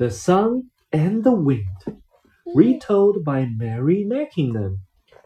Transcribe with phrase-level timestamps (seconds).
[0.00, 2.00] The Sun and the Wind,
[2.54, 4.78] retold by Mairi Mackinnon,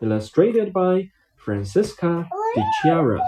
[0.03, 3.23] illustrated by Francesca Di Chiara.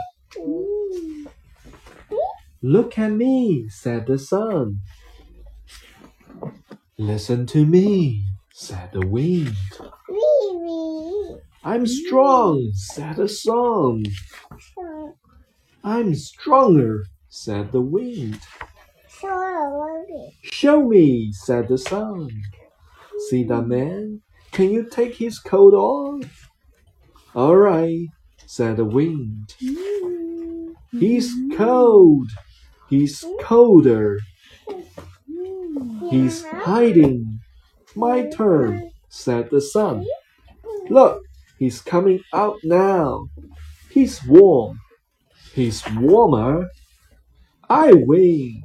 [2.61, 4.81] Look at me, said the sun.
[6.99, 9.55] Listen to me, said the wind.
[11.63, 14.03] I'm strong, said the sun.
[15.85, 18.41] I'm stronger, said the wind.
[20.43, 22.31] Show me, said the sun.
[23.29, 24.21] See that man?
[24.53, 26.51] Can you take his coat off?
[27.35, 28.07] All right,
[28.47, 29.55] said the wind.
[30.93, 32.31] He's cold.
[32.89, 34.21] He's colder.
[36.11, 37.41] He's hiding.
[37.95, 40.07] My turn, said the sun.
[40.89, 41.23] Look,
[41.59, 43.29] he's coming out now.
[43.91, 44.81] He's warm.
[45.55, 46.69] He's warmer.
[47.69, 48.63] I win,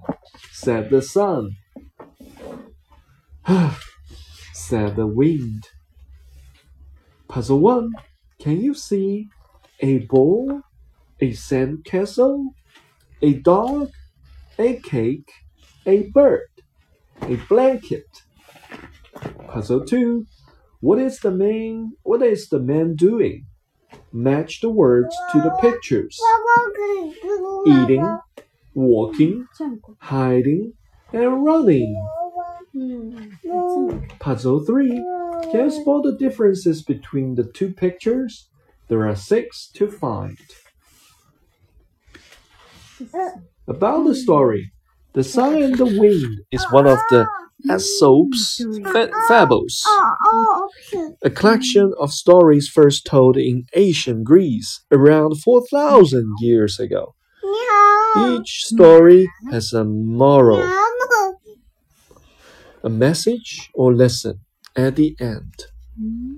[0.61, 1.57] said the sun.
[4.53, 5.69] said the wind.
[7.27, 7.91] Puzzle 1.
[8.39, 9.29] Can you see
[9.79, 10.61] a ball,
[11.19, 12.49] a sandcastle,
[13.23, 13.89] a dog,
[14.59, 15.31] a cake,
[15.87, 16.49] a bird,
[17.23, 18.05] a blanket?
[19.47, 20.27] Puzzle 2.
[20.79, 23.47] What is the man what is the man doing?
[24.13, 26.19] Match the words to the pictures.
[27.65, 28.19] Eating,
[28.73, 29.47] walking,
[29.99, 30.73] hiding,
[31.13, 31.95] and running.
[34.19, 34.89] Puzzle 3.
[35.51, 38.47] Can you spot the differences between the two pictures?
[38.87, 40.37] There are six to find.
[43.67, 44.71] About the story
[45.13, 47.27] The Sun and the Wind is one of the
[47.69, 48.63] Aesop's
[49.27, 49.87] Fables,
[51.23, 57.15] a collection of stories first told in ancient Greece around 4,000 years ago.
[58.17, 58.73] Each mm.
[58.73, 60.61] story has a moral,
[62.83, 64.39] a message or lesson
[64.75, 65.65] at the end.
[65.99, 66.31] Mm.